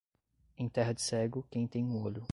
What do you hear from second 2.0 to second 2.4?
olho